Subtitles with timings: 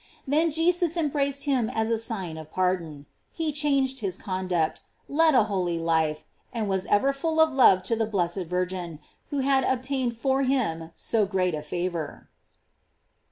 [0.27, 3.05] Then Jesus embraced him as a sign of pardon.
[3.31, 7.95] He changed his conduct, led a holy life, and was ever full of love to
[7.95, 8.97] the blessed Virgin,
[9.29, 12.31] who had obtained for him so great a favor.